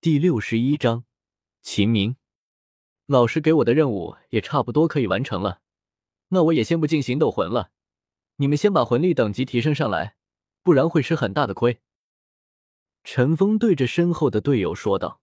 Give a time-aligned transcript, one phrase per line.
[0.00, 1.02] 第六十一章，
[1.60, 2.14] 秦明
[3.06, 5.60] 老师给我的任务也差不多可以完成了，
[6.28, 7.72] 那我也先不进行斗魂了。
[8.36, 10.14] 你们先把魂力等级提升上来，
[10.62, 11.80] 不然会吃很大的亏。
[13.02, 15.20] 陈峰对着身后的队友说道。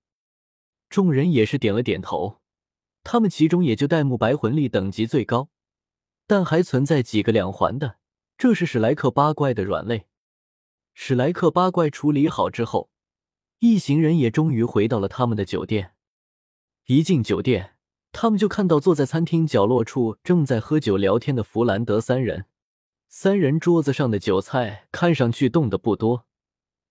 [0.89, 2.42] 众人也是点了点头。
[3.01, 5.47] 他们其中也就戴沐白魂力等级最高，
[6.28, 7.99] 但还存在几个两环的。
[8.37, 10.07] 这是史莱克八怪的软肋。
[10.94, 12.89] 史莱克八怪处理好之后，
[13.60, 15.94] 一行人也终于回到了他们的酒店。
[16.85, 17.77] 一进酒店，
[18.12, 22.45] 他们就看到坐在餐厅角落处正在喝酒聊天的弗兰德三人。
[23.07, 26.26] 三人桌子上的酒菜看上去动的不多，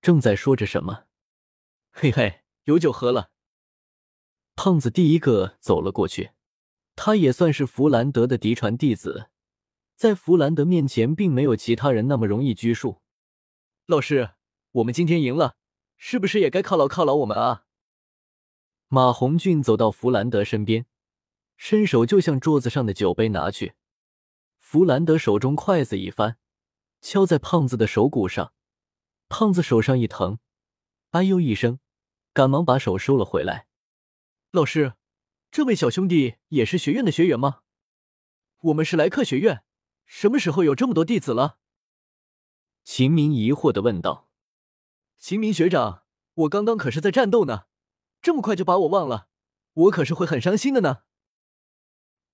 [0.00, 1.04] 正在说着什么。
[1.92, 3.30] 嘿嘿，有酒喝了。
[4.56, 6.30] 胖子第一个走了过去，
[6.96, 9.28] 他也算是弗兰德的嫡传弟子，
[9.94, 13.02] 在弗兰德面前，并没有其他人那么容易拘束。
[13.86, 14.30] 老师，
[14.72, 15.56] 我们今天赢了，
[15.96, 17.64] 是不是也该犒劳犒劳我们啊？
[18.88, 20.86] 马红俊走到弗兰德身边，
[21.56, 23.74] 伸手就向桌子上的酒杯拿去。
[24.58, 26.38] 弗兰德手中筷子一翻，
[27.00, 28.52] 敲在胖子的手骨上，
[29.28, 30.38] 胖子手上一疼，
[31.10, 31.80] 哎呦一声，
[32.32, 33.66] 赶忙把手收了回来。
[34.50, 34.94] 老师，
[35.50, 37.62] 这位小兄弟也是学院的学员吗？
[38.60, 39.64] 我们是莱克学院，
[40.06, 41.58] 什么时候有这么多弟子了？
[42.84, 44.28] 秦明疑惑的问道。
[45.26, 46.02] 秦明学长，
[46.34, 47.62] 我刚刚可是在战斗呢，
[48.20, 49.28] 这么快就把我忘了，
[49.72, 51.04] 我可是会很伤心的呢。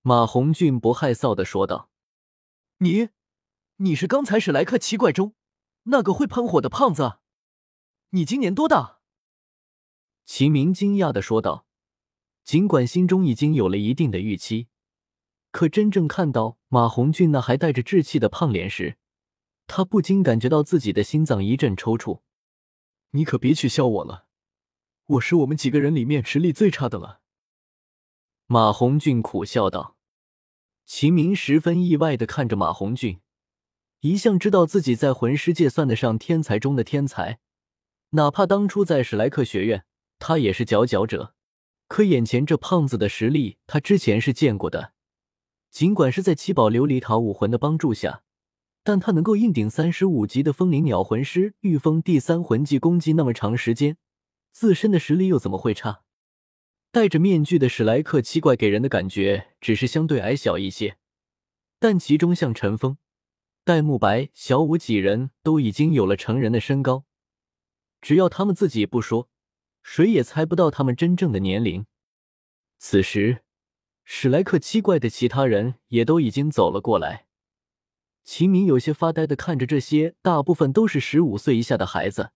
[0.01, 1.89] 马红俊不害臊的说道。
[2.79, 3.07] 你，
[3.77, 5.35] 你是刚才史莱克七怪中
[5.83, 7.19] 那个会喷火的胖子？
[8.09, 8.99] 你今年多大？
[10.25, 11.65] 秦明惊讶的说道。
[12.43, 14.67] 尽管心中已经有了一定的预期，
[15.51, 18.97] 可真正看到马红俊那还带着稚气的胖脸时，
[19.65, 22.19] 他不禁感觉到自己的心脏一阵抽搐。
[23.11, 24.25] 你可别取笑我了，
[25.05, 27.19] 我是我们几个人里面实力最差的了。
[28.47, 29.97] 马红俊苦笑道。
[30.85, 33.21] 秦明十分意外的看着马红俊，
[34.01, 37.39] 一向知道自己在魂师界算得上天才中的天才，
[38.11, 39.85] 哪怕当初在史莱克学院，
[40.19, 41.33] 他也是佼佼者。
[41.87, 44.93] 可眼前这胖子的实力，他之前是见过的。
[45.69, 48.23] 尽管是在七宝琉璃塔武魂的帮助下，
[48.83, 53.97] 但他能够硬顶三十五级的风灵鸟魂师御风第三魂技攻击那么长时间，
[54.51, 56.03] 自身的实力又怎么会差？
[56.91, 60.97] 戴着面具的史莱克七怪给人的感觉只是相对矮小一些，
[61.79, 62.97] 但其中像陈峰、
[63.63, 67.05] 戴沐白、小舞几人都已经有了成人的身高，
[68.01, 69.29] 只要他们自己不说。
[69.83, 71.87] 谁也猜不到他们真正的年龄。
[72.77, 73.43] 此时，
[74.03, 77.25] 史莱克七怪的其他人也都已经走了过来。
[78.23, 82.31] 秦明有些发呆的看着这些大部分都是十五岁以下的孩子，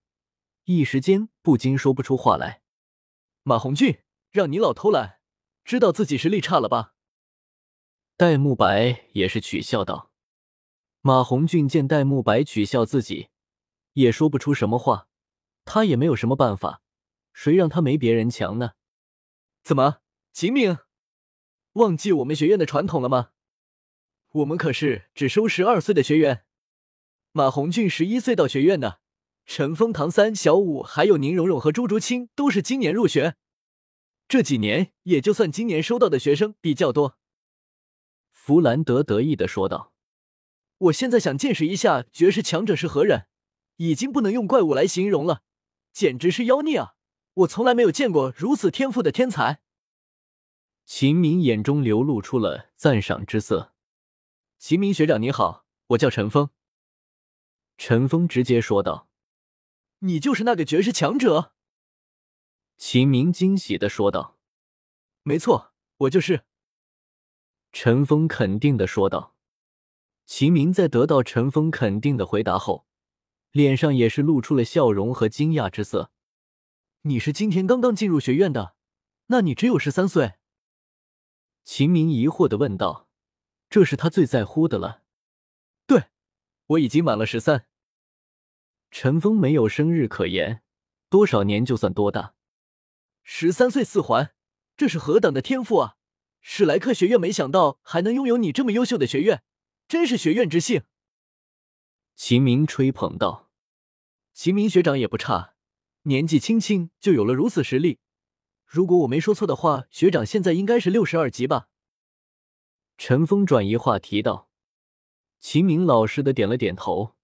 [0.64, 2.62] 一时间不禁说不出话来。
[3.42, 4.00] 马红俊，
[4.32, 5.20] 让你老偷懒，
[5.64, 6.94] 知道自己实力差了吧？
[8.16, 10.10] 戴沐白也是取笑道。
[11.00, 13.28] 马红俊见戴沐白取笑自己，
[13.92, 15.08] 也说不出什么话，
[15.64, 16.82] 他也没有什么办法。
[17.32, 18.72] 谁让他没别人强呢？
[19.62, 19.98] 怎么，
[20.32, 20.78] 秦明，
[21.74, 23.30] 忘记我们学院的传统了吗？
[24.36, 26.44] 我们可是只收十二岁的学员。
[27.32, 29.00] 马红俊十一岁到学院的，
[29.46, 33.36] 陈峰、唐三、小五，还有宁荣荣和朱竹清都是今年入学。
[34.28, 37.16] 这几年也就算今年收到的学生比较多。
[38.30, 39.94] 弗兰德得意的说道
[40.78, 43.28] ：“我现在想见识一下绝世强者是何人，
[43.76, 45.42] 已经不能用怪物来形容了，
[45.92, 46.94] 简直是妖孽啊！”
[47.34, 49.60] 我从来没有见过如此天赋的天才。
[50.84, 53.75] 秦明眼中流露出了赞赏之色。
[54.58, 56.48] 秦明学长你好，我叫陈峰。
[57.76, 59.08] 陈峰直接说道
[60.00, 61.52] ：“你就是那个绝世强者？”
[62.78, 64.38] 秦明惊喜的说道
[65.22, 66.44] ：“没错，我就是。”
[67.70, 69.36] 陈峰肯定的说道。
[70.24, 72.86] 秦明在得到陈峰肯定的回答后，
[73.52, 76.10] 脸上也是露出了笑容和惊讶之色。
[77.02, 78.74] 你是今天刚刚进入学院的，
[79.26, 80.34] 那你只有十三岁？
[81.62, 83.05] 秦明疑惑的问道。
[83.68, 85.02] 这是他最在乎的了。
[85.86, 86.04] 对，
[86.66, 87.66] 我已经满了十三。
[88.90, 90.62] 陈峰没有生日可言，
[91.08, 92.34] 多少年就算多大。
[93.22, 94.34] 十三岁四环，
[94.76, 95.96] 这是何等的天赋啊！
[96.40, 99.42] 史莱克学院没想到还能拥有你这么优秀的学院，
[99.88, 100.84] 真是学院之幸。
[102.14, 103.50] 秦明吹捧道。
[104.32, 105.54] 秦明学长也不差。
[106.02, 107.98] 年纪轻轻就有了如此实力，
[108.64, 111.68] 如果我没说错的话，学长现在应该是六十二级吧？
[112.98, 114.50] 陈峰转移话题道。
[115.38, 117.14] 秦明老实的点了点头，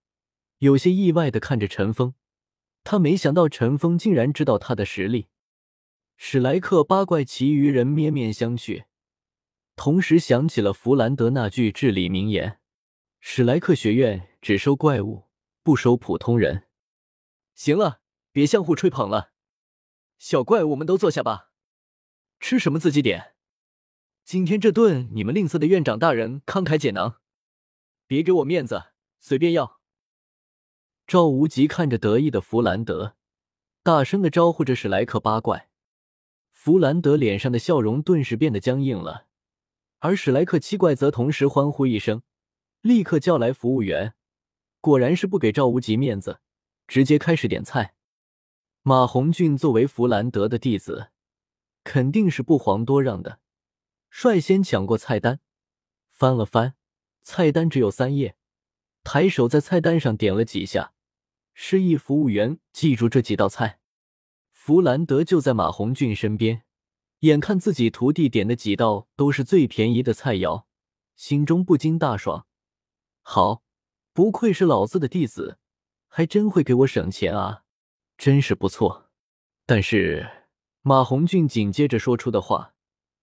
[0.58, 2.14] 有些意外的看着陈峰，
[2.84, 5.28] 他没想到陈峰竟然知道他的实力。
[6.16, 8.84] 史莱克八怪其余人面面相觑，
[9.74, 12.60] 同时想起了弗兰德那句至理名言
[13.18, 15.24] ：“史莱克学院只收怪物，
[15.62, 16.68] 不收普通人。”
[17.56, 19.32] 行了，别相互吹捧了，
[20.18, 21.50] 小怪物们都坐下吧。
[22.38, 23.31] 吃什么自己点。
[24.24, 27.16] 今天这顿你们吝啬的院长大人慷慨解囊，
[28.06, 28.84] 别给我面子，
[29.20, 29.80] 随便要。
[31.06, 33.16] 赵无极看着得意的弗兰德，
[33.82, 35.68] 大声的招呼着史莱克八怪。
[36.52, 39.26] 弗兰德脸上的笑容顿时变得僵硬了，
[39.98, 42.22] 而史莱克七怪则同时欢呼一声，
[42.80, 44.14] 立刻叫来服务员。
[44.80, 46.40] 果然是不给赵无极面子，
[46.86, 47.96] 直接开始点菜。
[48.82, 51.08] 马红俊作为弗兰德的弟子，
[51.82, 53.40] 肯定是不遑多让的，
[54.14, 55.40] 率先抢过菜单，
[56.10, 56.74] 翻了翻
[57.22, 58.36] 菜单，只有三页，
[59.02, 60.92] 抬手在菜单上点了几下，
[61.54, 63.80] 示意服务员记住这几道菜。
[64.52, 66.62] 弗兰德就在马红俊身边，
[67.20, 70.66] 眼看自己徒弟点的几道都是最便宜的菜肴，
[71.16, 72.46] 心中不禁大爽。
[73.22, 73.62] 好，
[74.12, 75.58] 不愧是老子的弟子，
[76.06, 77.64] 还真会给我省钱啊，
[78.18, 79.10] 真是不错。
[79.64, 80.44] 但是
[80.82, 82.71] 马红俊紧接着说出的话，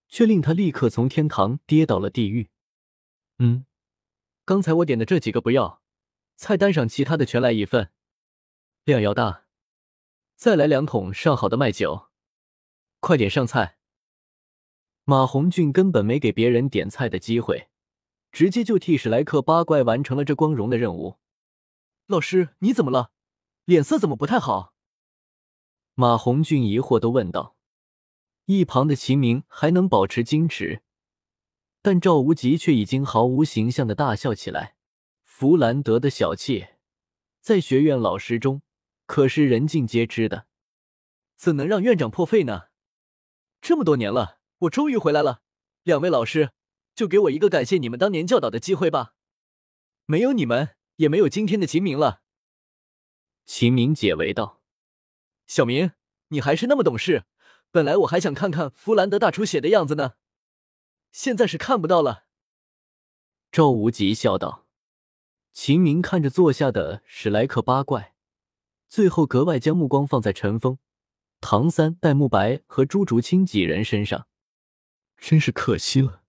[0.09, 2.50] 却令他立刻从天堂跌到了地狱。
[3.38, 3.65] 嗯，
[4.44, 5.81] 刚才我点的这几个不要，
[6.35, 7.91] 菜单上其他的全来一份，
[8.83, 9.45] 量要大。
[10.35, 12.07] 再来两桶上好的麦酒，
[13.00, 13.77] 快点上菜。
[15.03, 17.69] 马红俊根本没给别人点菜的机会，
[18.31, 21.17] 直接就替史莱克八怪完成了这光荣的任务。
[22.07, 23.11] 老师，你怎么了？
[23.65, 24.73] 脸色怎么不太好？
[25.94, 27.56] 马红俊疑惑的问道。
[28.51, 30.81] 一旁的秦明还能保持矜持，
[31.84, 34.75] 但赵无极却已经毫无形象的大笑起来。
[35.22, 36.66] 弗兰德的小气，
[37.40, 38.63] 在学院老师中。
[39.06, 40.48] 可是人尽皆知的，
[41.36, 42.69] 怎能让院长破费呢？
[43.62, 45.44] 这么多年了，我终于回来了，
[45.84, 46.50] 两位老师，
[46.95, 49.13] 就给我一个感谢你们当年教导的机会吧。
[50.07, 52.24] 没有你们，也没有今天的秦明了。
[53.45, 54.63] 秦明解围道
[55.45, 55.92] ：“小明，
[56.30, 57.25] 你还是那么懂事。
[57.71, 60.13] 本来我还想看看弗兰德大出血的样子呢，
[61.12, 62.25] 现在是看不到了。”
[63.51, 64.68] 赵无极笑道。
[65.51, 68.16] 秦明看着坐下的史莱克八怪。
[68.88, 70.80] 最后，格外将目光放在陈峰、
[71.42, 74.27] 唐三、戴沐白和朱竹清几人身上。
[75.18, 76.24] 真是可惜了，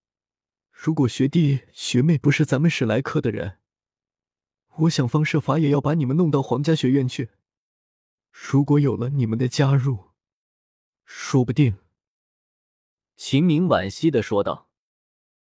[0.73, 3.59] 如果学弟学妹不是咱们史莱克的人，
[4.79, 7.31] 我想方设法也要把你们弄到皇家学院去。
[8.33, 10.10] 如果有了你们的加入，
[11.13, 11.77] 说不定……
[13.17, 14.70] 秦明惋惜的说道。